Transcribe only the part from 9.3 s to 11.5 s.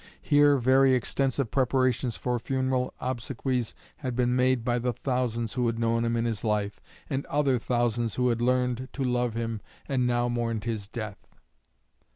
him and now mourned his death.